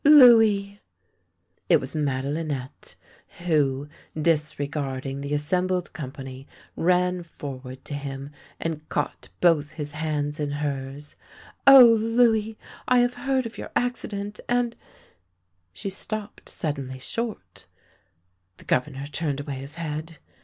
"Louis!" 0.03 0.81
It 1.69 1.79
was 1.79 1.95
Madelinette, 1.95 2.95
who, 3.45 3.87
disregarding 4.19 5.21
the 5.21 5.35
assembled 5.35 5.93
company, 5.93 6.47
ran 6.75 7.21
forward 7.21 7.85
to 7.85 7.93
him 7.93 8.31
and 8.59 8.89
caught 8.89 9.29
both 9.41 9.73
his 9.73 9.91
hands 9.91 10.39
in 10.39 10.53
hers." 10.53 11.17
O, 11.77 11.85
Louis, 11.85 12.57
I 12.87 12.97
have 12.97 13.13
heard 13.13 13.45
of 13.45 13.59
your 13.59 13.69
accident, 13.75 14.39
and" 14.49 14.75
she 15.71 15.91
stopped 15.91 16.49
suddenly 16.49 16.97
short. 16.97 17.67
The 18.57 18.65
Governor 18.65 19.05
turned 19.05 19.39
away 19.41 19.57
his 19.57 19.75
head. 19.75 20.17